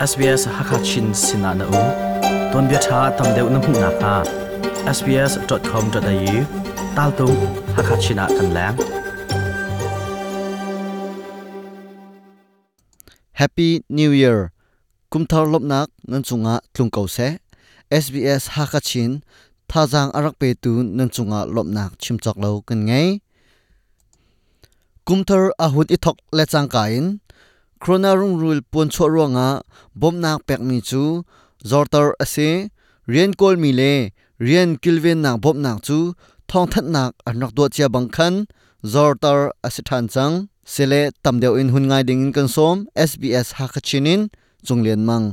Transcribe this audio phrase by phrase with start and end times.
[0.00, 1.80] SBS Hakachin Sinana U.
[2.52, 4.14] Ton bia tha tam deuh na hmu na kha
[4.96, 6.36] sbs.com.au
[6.96, 7.26] tal tu
[7.76, 8.76] Hakachina kan lang.
[13.40, 14.56] Happy New Year.
[15.12, 17.28] Kum thar lop nak nan chunga tlung kau se.
[17.92, 19.20] SBS Hakachin
[19.68, 23.20] thajang arak pe tu nan chunga lop nak chim chok lo kan ngai.
[25.04, 25.98] Kum thar ahut i
[26.32, 26.68] le chang
[27.80, 29.62] Krona rung rul pon cho ronga
[29.94, 31.24] bom nak pek mi chu
[31.64, 32.68] zortar ase,
[33.08, 36.12] rian kol mi le, rian kilven nak bom nak chu,
[36.48, 38.34] thong that nak anak do chia bang khan
[38.84, 42.76] zortar ase than chang, sele tamdeu in hun ngai ding in konsom
[43.08, 44.28] SBS hakachinin
[44.66, 45.26] chunglen mang.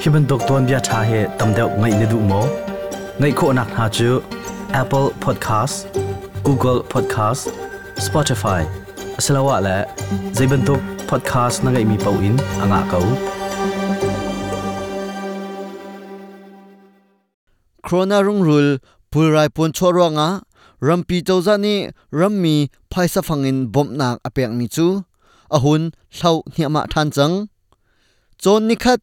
[0.00, 2.42] Hiban dok ton bia tha he tam deuh ngai ne du mo,
[3.20, 4.22] ngai kho nak ha chu,
[4.82, 5.78] Apple Podcast,
[6.44, 7.50] Google Podcast,
[8.06, 8.62] Spotify.
[9.18, 9.76] Salawa la
[10.36, 10.78] Zaibantuk
[11.10, 13.04] podcast na ngai mi pau in anga kau
[17.86, 18.78] corona rung rul
[19.10, 20.28] pulrai pon chorwanga
[20.86, 21.74] rampi chawza ni
[22.20, 22.56] rammi
[22.92, 24.86] phaisa phangin bomnak apek mi chu
[25.56, 25.82] ahun
[26.16, 27.34] hlau hniama than chang
[28.42, 29.00] chon ni khat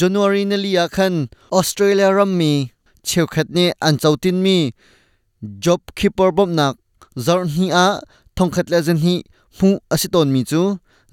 [0.00, 1.14] january na liya khan
[1.52, 2.52] australia rammi
[3.06, 4.58] cheu khat ni an chautin mi
[5.64, 6.74] job keeper bomnak
[8.38, 9.14] ทงขัดและจันฮี
[9.58, 10.62] ผู้อสิตนมีจู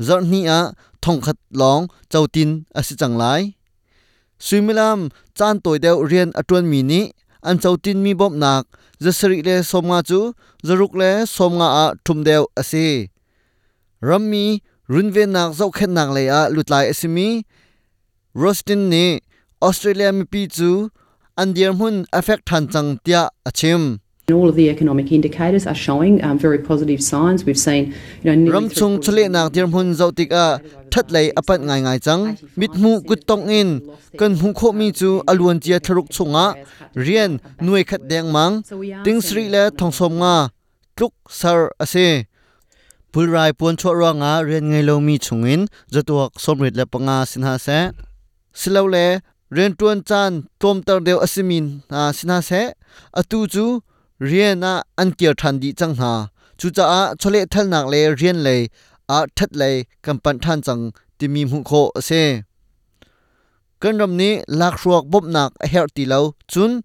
[0.08, 0.60] จอดนี้อะ
[1.04, 3.24] ทงขัดลองเจ้าตินอสิจังไล
[4.46, 5.00] สุมิลาม
[5.38, 7.04] จานตัวเดียวเรียนอตวนมีนี้
[7.46, 8.64] อันเจ้าตินมีบอบนัก
[9.04, 10.20] จะสริเลสมงาจู
[10.66, 11.04] จะรุกเล
[11.36, 12.88] สมงาอาทุมเดียวอสิ
[14.08, 14.46] รัมมี
[14.94, 17.30] รุนเวนักเจ้าแค่นักเลยอะลุดลายอสิมี
[18.38, 19.10] โรสตินนี้
[19.64, 20.72] ออสเตรเลียมีปีจู
[21.40, 23.82] อันเดียร์มุนเอฟเฟกทันจังเตียอชิม
[28.54, 30.60] ram chung chule nak dir mun zau tik a
[30.92, 32.24] that lei apat ngai ngai chang
[32.60, 33.70] mit mu kut tong in
[34.20, 36.46] kan hu kho mi chu alun chia tharuk chunga
[37.06, 37.32] rian
[37.66, 38.54] nuai khat deng mang
[39.06, 40.36] ting sri le thong som nga
[40.98, 42.08] tluk sar ase
[43.12, 45.62] pulrai pon cho ro nga rian ngai lo mi chungin
[45.94, 47.80] zatuak somrit le panga sinha se.
[48.60, 49.06] Silo le
[49.56, 50.32] ren tuan chan
[50.62, 52.62] tom tar deu asimin na sinha se.
[53.20, 53.66] Atu chu
[54.20, 58.02] rian na an kier than di chang ha chu cha a chole thal nak le
[58.20, 58.56] rian le
[59.18, 59.70] a that le
[60.04, 60.84] kam pan than chang
[61.18, 62.44] ti mi mu kho ase
[63.82, 66.82] kan ram ni lak ruak bop nak a her ti lo chun.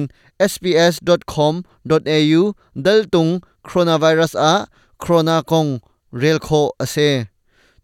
[0.51, 2.41] sbs.com.au
[2.85, 3.31] dal tung
[3.65, 4.53] coronavirus a
[5.01, 5.69] corona kong
[6.21, 7.09] rel kho ase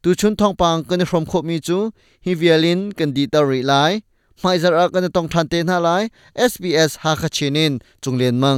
[0.02, 1.78] tu chun thong pang kan from kho mi chu
[2.26, 3.94] hi vialin kan di ta ri lai
[4.42, 6.04] ไม่จรักกันต้องทันเตนหาลาย
[6.52, 8.58] SBS หาคชินินจงเลียนมัง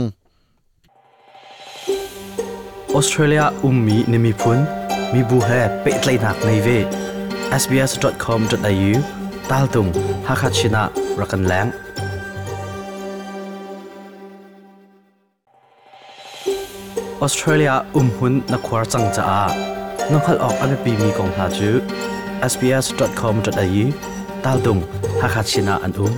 [2.93, 4.59] ออสเตรเลียอุ้มมีนิมิพุน
[5.13, 5.49] มีบุเฮ
[5.81, 6.67] เปิดไลนักในเว
[7.61, 8.91] sbs.com.au
[9.49, 9.87] ตาลตุง
[10.27, 10.83] หาคชินะ
[11.19, 11.67] รักันแหลง
[17.21, 19.39] ออสเตรเลียอุ้มหุนนักควาจังจ้า
[20.11, 21.69] น้องขัดออกอันเป็นปีมีกองทาจู
[22.51, 24.14] sbs.com.au
[24.45, 24.85] tal dung
[25.17, 26.13] hakhat sina an um